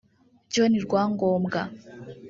[0.53, 1.61] John Rwangombwa